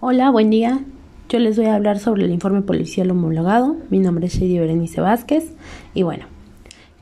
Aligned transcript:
Hola, 0.00 0.30
buen 0.30 0.48
día. 0.48 0.84
Yo 1.28 1.40
les 1.40 1.56
voy 1.56 1.66
a 1.66 1.74
hablar 1.74 1.98
sobre 1.98 2.24
el 2.24 2.30
informe 2.30 2.62
policial 2.62 3.10
homologado. 3.10 3.76
Mi 3.90 3.98
nombre 3.98 4.28
es 4.28 4.34
Shady 4.34 4.60
Berenice 4.60 5.00
Vázquez. 5.00 5.50
Y 5.92 6.04
bueno, 6.04 6.26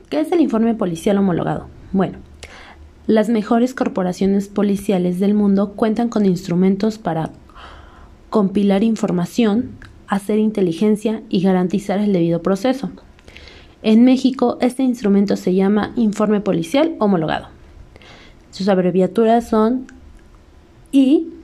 ¿qué 0.09 0.19
es 0.19 0.31
el 0.31 0.41
informe 0.41 0.73
policial 0.73 1.19
homologado? 1.19 1.67
Bueno, 1.91 2.17
las 3.05 3.29
mejores 3.29 3.75
corporaciones 3.75 4.47
policiales 4.47 5.19
del 5.19 5.35
mundo 5.35 5.73
cuentan 5.73 6.09
con 6.09 6.25
instrumentos 6.25 6.97
para 6.97 7.29
compilar 8.31 8.83
información, 8.83 9.73
hacer 10.07 10.39
inteligencia 10.39 11.21
y 11.29 11.43
garantizar 11.43 11.99
el 11.99 12.13
debido 12.13 12.41
proceso. 12.41 12.89
En 13.83 14.05
México, 14.05 14.57
este 14.59 14.81
instrumento 14.81 15.35
se 15.35 15.53
llama 15.53 15.93
Informe 15.97 16.41
Policial 16.41 16.95
Homologado. 16.97 17.49
Sus 18.49 18.67
abreviaturas 18.69 19.47
son 19.47 19.85
I 20.91 21.36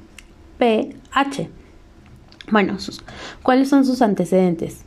PH. 0.58 1.50
Bueno, 2.52 2.78
¿cuáles 3.42 3.70
son 3.70 3.86
sus 3.86 4.02
antecedentes? 4.02 4.84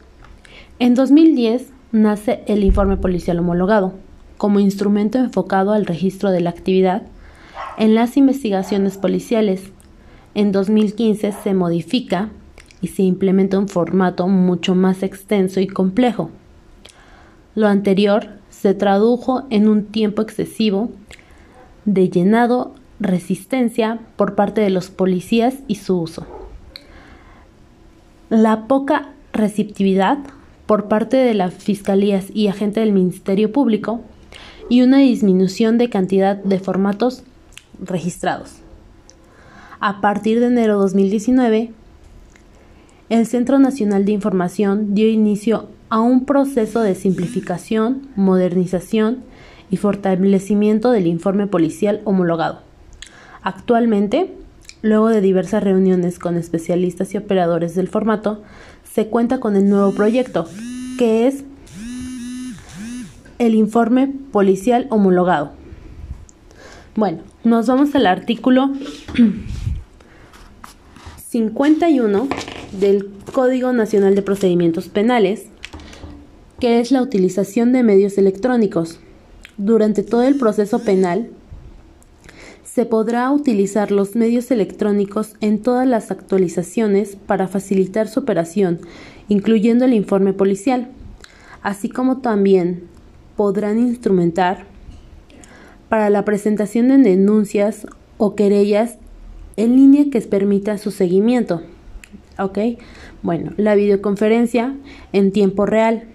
En 0.79 0.95
2010 0.95 1.71
nace 1.93 2.43
el 2.47 2.65
informe 2.65 2.97
policial 2.97 3.39
homologado 3.39 3.95
como 4.37 4.61
instrumento 4.61 5.19
enfocado 5.19 5.73
al 5.73 5.87
registro 5.87 6.31
de 6.31 6.41
la 6.41 6.51
actividad 6.51 7.03
en 7.79 7.95
las 7.95 8.17
investigaciones 8.17 8.99
policiales. 8.99 9.73
En 10.35 10.53
2015 10.53 11.33
se 11.33 11.55
modifica 11.55 12.29
y 12.81 12.89
se 12.89 13.03
implementa 13.03 13.59
un 13.59 13.69
formato 13.69 14.29
mucho 14.29 14.75
más 14.75 15.03
extenso 15.03 15.61
y 15.61 15.67
complejo. 15.67 16.31
Lo 17.55 17.69
anterior 17.69 18.29
se 18.51 18.75
tradujo 18.75 19.45
en 19.51 19.69
un 19.69 19.87
tiempo 19.87 20.23
excesivo 20.23 20.91
de 21.87 22.11
llenado 22.11 22.75
resistencia 23.01 24.01
por 24.17 24.35
parte 24.35 24.61
de 24.61 24.71
los 24.71 24.91
policías 24.91 25.57
y 25.69 25.77
su 25.77 26.01
uso. 26.01 26.27
La 28.31 28.67
poca 28.67 29.11
receptividad 29.33 30.19
por 30.67 30.89
parte 30.89 31.17
de 31.17 31.35
las 31.35 31.55
fiscalías 31.55 32.27
y 32.33 32.49
agentes 32.49 32.83
del 32.83 32.93
Ministerio 32.93 33.53
Público 33.53 34.01
y 34.69 34.83
una 34.83 34.99
disminución 34.99 35.79
de 35.79 35.91
cantidad 35.91 36.37
de 36.37 36.59
formatos 36.59 37.23
registrados. 37.81 38.57
A 39.79 40.01
partir 40.01 40.41
de 40.41 40.47
enero 40.47 40.75
de 40.75 40.81
2019, 40.81 41.73
el 43.11 43.27
Centro 43.27 43.61
Nacional 43.61 44.05
de 44.05 44.13
Información 44.13 44.95
dio 44.95 45.09
inicio 45.09 45.69
a 45.89 46.01
un 46.01 46.25
proceso 46.25 46.81
de 46.81 46.97
simplificación, 46.97 48.09
modernización 48.17 49.23
y 49.71 49.77
fortalecimiento 49.77 50.91
del 50.91 51.07
informe 51.07 51.47
policial 51.47 52.01
homologado 52.05 52.66
Actualmente, 53.47 54.33
luego 54.83 55.07
de 55.07 55.21
diversas 55.21 55.63
reuniones 55.63 56.19
con 56.19 56.37
especialistas 56.37 57.15
y 57.15 57.17
operadores 57.17 57.77
del 57.77 57.87
formato, 57.87 58.43
se 58.93 59.07
cuenta 59.07 59.39
con 59.39 59.55
el 59.55 59.71
nuevo 59.71 59.93
proyecto, 59.93 60.49
que 60.99 61.29
es 61.29 61.45
el 63.39 63.55
informe 63.55 64.13
policial 64.33 64.89
homologado. 64.91 65.53
Bueno, 66.97 67.21
nos 67.45 67.69
vamos 67.69 67.95
al 67.95 68.09
artículo 68.09 68.73
51 71.29 72.29
del 72.81 73.09
Código 73.33 73.73
Nacional 73.73 74.17
de 74.17 74.23
Procedimientos 74.23 74.89
Penales, 74.89 75.47
que 76.59 76.81
es 76.81 76.91
la 76.91 77.01
utilización 77.01 77.73
de 77.73 77.85
medios 77.85 78.19
electrónicos. 78.19 78.99
Durante 79.57 80.03
todo 80.03 80.25
el 80.25 80.35
proceso 80.35 80.81
penal, 80.81 81.31
se 82.77 82.85
podrá 82.85 83.31
utilizar 83.31 83.91
los 83.91 84.17
medios 84.17 84.51
electrónicos 84.51 85.33
en 85.41 85.63
todas 85.63 85.87
las 85.87 86.11
actualizaciones 86.11 87.17
para 87.17 87.49
facilitar 87.49 88.07
su 88.07 88.21
operación, 88.21 88.81
incluyendo 89.31 89.87
el 89.87 89.95
informe 89.95 90.35
policial, 90.35 90.89
así 91.63 91.89
como 91.89 92.19
también 92.19 92.83
podrán 93.35 93.79
instrumentar 93.79 94.67
para 95.89 96.11
la 96.11 96.27
presentación 96.27 96.89
de 96.89 96.99
denuncias 96.99 97.87
o 98.19 98.35
querellas 98.35 98.99
en 99.57 99.75
línea 99.75 100.11
que 100.13 100.21
permita 100.21 100.77
su 100.77 100.91
seguimiento. 100.91 101.63
¿Ok? 102.39 102.59
Bueno, 103.23 103.53
la 103.57 103.75
videoconferencia 103.75 104.77
en 105.15 105.33
tiempo 105.33 105.65
real 105.65 106.09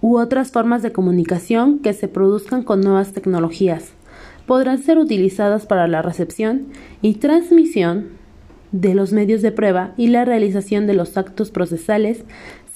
u 0.00 0.16
otras 0.16 0.52
formas 0.52 0.82
de 0.82 0.92
comunicación 0.92 1.80
que 1.80 1.92
se 1.92 2.06
produzcan 2.06 2.62
con 2.62 2.82
nuevas 2.82 3.10
tecnologías 3.10 3.94
podrán 4.50 4.82
ser 4.82 4.98
utilizadas 4.98 5.64
para 5.64 5.86
la 5.86 6.02
recepción 6.02 6.66
y 7.02 7.14
transmisión 7.14 8.08
de 8.72 8.96
los 8.96 9.12
medios 9.12 9.42
de 9.42 9.52
prueba 9.52 9.94
y 9.96 10.08
la 10.08 10.24
realización 10.24 10.88
de 10.88 10.94
los 10.94 11.16
actos 11.16 11.52
procesales 11.52 12.24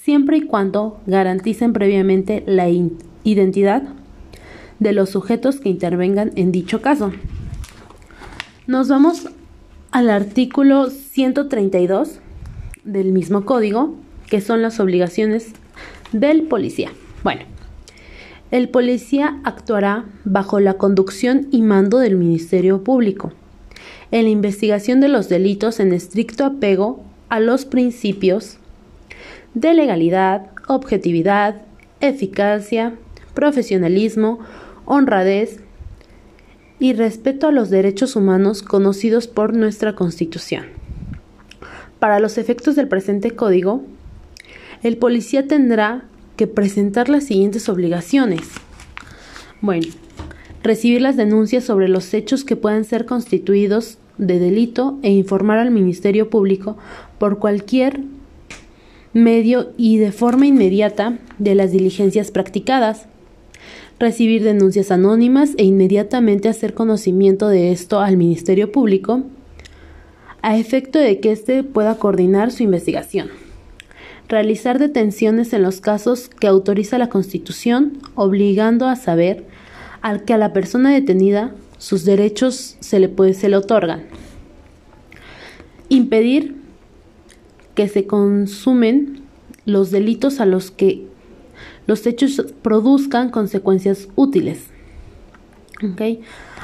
siempre 0.00 0.36
y 0.36 0.42
cuando 0.42 1.00
garanticen 1.06 1.72
previamente 1.72 2.44
la 2.46 2.68
identidad 3.24 3.82
de 4.78 4.92
los 4.92 5.10
sujetos 5.10 5.58
que 5.58 5.68
intervengan 5.68 6.30
en 6.36 6.52
dicho 6.52 6.80
caso. 6.80 7.10
Nos 8.68 8.86
vamos 8.86 9.28
al 9.90 10.10
artículo 10.10 10.90
132 10.90 12.20
del 12.84 13.10
mismo 13.10 13.44
código, 13.44 13.96
que 14.28 14.40
son 14.40 14.62
las 14.62 14.78
obligaciones 14.78 15.48
del 16.12 16.44
policía. 16.44 16.92
Bueno, 17.24 17.42
el 18.54 18.68
policía 18.68 19.40
actuará 19.42 20.04
bajo 20.22 20.60
la 20.60 20.74
conducción 20.74 21.48
y 21.50 21.60
mando 21.60 21.98
del 21.98 22.14
Ministerio 22.14 22.84
Público 22.84 23.32
en 24.12 24.22
la 24.22 24.30
investigación 24.30 25.00
de 25.00 25.08
los 25.08 25.28
delitos 25.28 25.80
en 25.80 25.92
estricto 25.92 26.44
apego 26.44 27.02
a 27.28 27.40
los 27.40 27.64
principios 27.64 28.58
de 29.54 29.74
legalidad, 29.74 30.52
objetividad, 30.68 31.62
eficacia, 32.00 32.94
profesionalismo, 33.34 34.38
honradez 34.84 35.58
y 36.78 36.92
respeto 36.92 37.48
a 37.48 37.50
los 37.50 37.70
derechos 37.70 38.14
humanos 38.14 38.62
conocidos 38.62 39.26
por 39.26 39.52
nuestra 39.52 39.96
Constitución. 39.96 40.66
Para 41.98 42.20
los 42.20 42.38
efectos 42.38 42.76
del 42.76 42.86
presente 42.86 43.32
código, 43.32 43.82
el 44.84 44.96
policía 44.96 45.48
tendrá 45.48 46.04
que 46.36 46.46
presentar 46.46 47.08
las 47.08 47.24
siguientes 47.24 47.68
obligaciones. 47.68 48.40
Bueno, 49.60 49.86
recibir 50.62 51.00
las 51.00 51.16
denuncias 51.16 51.64
sobre 51.64 51.88
los 51.88 52.12
hechos 52.14 52.44
que 52.44 52.56
puedan 52.56 52.84
ser 52.84 53.06
constituidos 53.06 53.98
de 54.18 54.38
delito 54.38 54.98
e 55.02 55.10
informar 55.10 55.58
al 55.58 55.70
Ministerio 55.70 56.30
Público 56.30 56.76
por 57.18 57.38
cualquier 57.38 58.00
medio 59.12 59.72
y 59.76 59.98
de 59.98 60.12
forma 60.12 60.46
inmediata 60.46 61.18
de 61.38 61.54
las 61.54 61.72
diligencias 61.72 62.30
practicadas. 62.30 63.06
Recibir 63.98 64.42
denuncias 64.42 64.90
anónimas 64.90 65.52
e 65.56 65.64
inmediatamente 65.64 66.48
hacer 66.48 66.74
conocimiento 66.74 67.48
de 67.48 67.70
esto 67.70 68.00
al 68.00 68.16
Ministerio 68.16 68.72
Público 68.72 69.22
a 70.42 70.58
efecto 70.58 70.98
de 70.98 71.20
que 71.20 71.32
éste 71.32 71.62
pueda 71.62 71.96
coordinar 71.96 72.50
su 72.50 72.64
investigación 72.64 73.43
realizar 74.28 74.78
detenciones 74.78 75.52
en 75.52 75.62
los 75.62 75.80
casos 75.80 76.28
que 76.28 76.46
autoriza 76.46 76.98
la 76.98 77.08
Constitución, 77.08 77.98
obligando 78.14 78.88
a 78.88 78.96
saber 78.96 79.44
al 80.00 80.24
que 80.24 80.34
a 80.34 80.38
la 80.38 80.52
persona 80.52 80.92
detenida 80.92 81.54
sus 81.78 82.04
derechos 82.04 82.76
se 82.80 82.98
le, 82.98 83.08
puede, 83.08 83.34
se 83.34 83.48
le 83.48 83.56
otorgan. 83.56 84.04
Impedir 85.88 86.56
que 87.74 87.88
se 87.88 88.06
consumen 88.06 89.22
los 89.66 89.90
delitos 89.90 90.40
a 90.40 90.46
los 90.46 90.70
que 90.70 91.06
los 91.86 92.06
hechos 92.06 92.44
produzcan 92.62 93.30
consecuencias 93.30 94.08
útiles. 94.16 94.70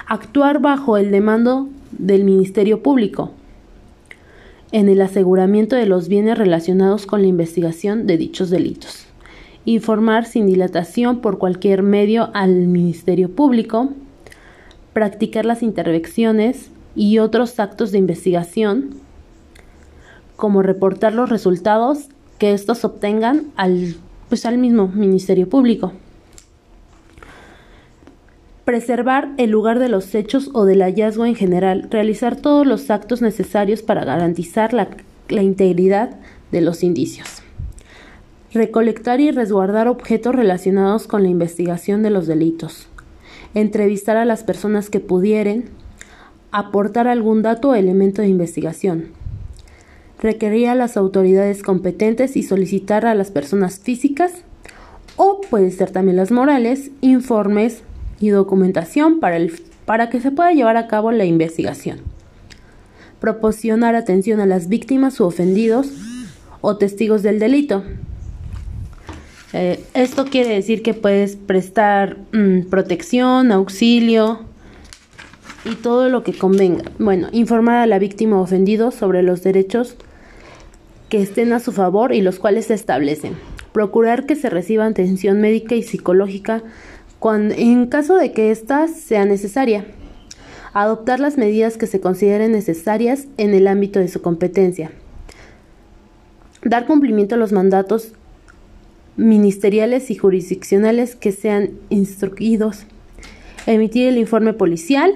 Actuar 0.07 0.61
bajo 0.61 0.97
el 0.97 1.11
demando 1.11 1.69
del 1.93 2.25
Ministerio 2.25 2.83
Público 2.83 3.33
en 4.73 4.89
el 4.89 5.03
aseguramiento 5.03 5.77
de 5.77 5.87
los 5.87 6.09
bienes 6.09 6.39
relacionados 6.39 7.07
con 7.07 7.23
la 7.23 7.29
investigación 7.29 8.07
de 8.07 8.17
dichos 8.17 8.51
delitos. 8.51 9.07
Informar 9.65 10.27
sin 10.27 10.47
dilatación 10.47 11.21
por 11.21 11.39
cualquier 11.39 11.83
medio 11.83 12.31
al 12.35 12.67
Ministerio 12.67 13.31
Público. 13.31 13.91
Practicar 14.93 15.45
las 15.45 15.63
intervenciones 15.63 16.71
y 16.95 17.19
otros 17.19 17.59
actos 17.61 17.93
de 17.93 17.99
investigación, 17.99 18.91
como 20.37 20.63
reportar 20.63 21.15
los 21.15 21.29
resultados 21.29 22.09
que 22.39 22.53
estos 22.53 22.85
obtengan 22.85 23.47
al, 23.57 23.97
pues, 24.29 24.47
al 24.47 24.59
mismo 24.59 24.89
Ministerio 24.89 25.49
Público 25.49 25.93
preservar 28.71 29.33
el 29.37 29.51
lugar 29.51 29.81
de 29.81 29.89
los 29.89 30.15
hechos 30.15 30.49
o 30.53 30.65
del 30.65 30.83
hallazgo 30.83 31.27
en 31.27 31.35
general, 31.35 31.89
realizar 31.91 32.37
todos 32.37 32.65
los 32.65 32.89
actos 32.89 33.21
necesarios 33.21 33.83
para 33.83 34.05
garantizar 34.05 34.73
la, 34.73 34.87
integridad 35.43 36.21
de 36.53 36.61
los 36.61 36.85
indicios. 36.85 37.43
Recolectar 38.53 39.21
y 39.21 39.33
resguardar 39.33 39.89
objetos 39.89 40.37
relacionados 40.37 41.09
con 41.09 41.25
la 41.25 41.29
investigación 41.29 42.05
de 42.05 42.11
los 42.11 42.29
delitos. 42.29 42.87
Entrevistar 43.55 44.17
a 44.17 44.25
las 44.25 44.45
personas 44.45 44.89
que 44.89 45.01
pudieren 45.01 45.71
aportar 46.53 47.09
algún 47.09 47.43
dato 47.43 47.71
o 47.71 47.75
elemento 47.75 48.23
de 48.23 48.29
investigación. 48.29 49.09
requerir 50.21 50.69
a 50.69 50.77
las 50.77 50.97
autoridades 50.97 51.65
competentes 51.65 52.37
y 52.37 52.45
solicitar 52.45 53.05
a 53.05 53.17
las 53.17 53.33
personas 53.33 53.81
físicas 53.81 54.45
o 55.17 55.41
puede 55.41 55.73
ser 55.73 55.91
también 55.91 56.19
las 56.19 56.31
morales, 56.31 56.93
informes 57.01 57.83
y 58.21 58.29
documentación 58.29 59.19
para, 59.19 59.37
el, 59.37 59.53
para 59.87 60.11
que 60.11 60.21
se 60.21 60.31
pueda 60.31 60.53
llevar 60.53 60.77
a 60.77 60.87
cabo 60.87 61.11
la 61.11 61.25
investigación. 61.25 61.99
Proporcionar 63.19 63.97
atención 63.97 64.41
a 64.41 64.47
las 64.47 64.69
víctimas 64.69 65.19
u 65.19 65.25
ofendidos 65.25 65.89
o 66.61 66.77
testigos 66.77 67.23
del 67.23 67.39
delito. 67.39 67.83
Eh, 69.53 69.83
esto 69.95 70.27
quiere 70.27 70.55
decir 70.55 70.83
que 70.83 70.95
puedes 70.95 71.35
prestar 71.35 72.19
mm, 72.33 72.69
protección, 72.71 73.51
auxilio 73.51 74.41
y 75.65 75.75
todo 75.75 76.09
lo 76.09 76.23
que 76.23 76.35
convenga. 76.35 76.85
Bueno, 76.99 77.29
informar 77.33 77.79
a 77.79 77.87
la 77.87 77.99
víctima 77.99 78.39
o 78.39 78.43
ofendido 78.43 78.91
sobre 78.91 79.23
los 79.23 79.43
derechos 79.43 79.97
que 81.09 81.21
estén 81.21 81.53
a 81.53 81.59
su 81.59 81.73
favor 81.73 82.15
y 82.15 82.21
los 82.21 82.39
cuales 82.39 82.67
se 82.67 82.75
establecen. 82.75 83.35
Procurar 83.73 84.27
que 84.27 84.37
se 84.37 84.51
reciba 84.51 84.87
atención 84.87 85.41
médica 85.41 85.75
y 85.75 85.83
psicológica 85.83 86.63
cuando, 87.21 87.55
en 87.57 87.87
caso 87.87 88.17
de 88.17 88.33
que 88.33 88.51
ésta 88.51 88.89
sea 88.89 89.25
necesaria. 89.25 89.85
Adoptar 90.73 91.21
las 91.21 91.37
medidas 91.37 91.77
que 91.77 91.87
se 91.87 92.01
consideren 92.01 92.53
necesarias 92.53 93.27
en 93.37 93.55
el 93.55 93.69
ámbito 93.69 94.01
de 94.01 94.09
su 94.09 94.23
competencia. 94.23 94.91
Dar 96.65 96.87
cumplimiento 96.87 97.35
a 97.35 97.39
los 97.39 97.53
mandatos 97.53 98.13
ministeriales 99.17 100.11
y 100.11 100.15
jurisdiccionales 100.15 101.15
que 101.15 101.33
sean 101.33 101.73
instruidos. 101.91 102.85
Emitir 103.67 104.09
el 104.09 104.17
informe 104.17 104.55
policial, 104.55 105.13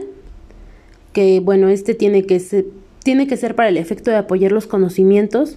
que 1.14 1.40
bueno, 1.40 1.68
este 1.68 1.94
tiene 1.94 2.26
que 2.26 2.38
ser, 2.38 2.66
tiene 3.02 3.26
que 3.26 3.38
ser 3.38 3.54
para 3.54 3.70
el 3.70 3.78
efecto 3.78 4.10
de 4.10 4.18
apoyar 4.18 4.52
los 4.52 4.66
conocimientos 4.66 5.56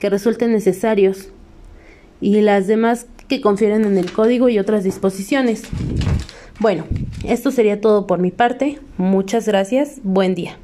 que 0.00 0.10
resulten 0.10 0.52
necesarios 0.52 1.30
y 2.20 2.40
las 2.42 2.66
demás 2.66 3.06
que 3.28 3.40
confieren 3.40 3.84
en 3.84 3.98
el 3.98 4.12
código 4.12 4.48
y 4.48 4.58
otras 4.58 4.84
disposiciones. 4.84 5.64
Bueno, 6.58 6.84
esto 7.24 7.50
sería 7.50 7.80
todo 7.80 8.06
por 8.06 8.18
mi 8.18 8.30
parte. 8.30 8.78
Muchas 8.96 9.46
gracias. 9.46 10.00
Buen 10.02 10.34
día. 10.34 10.58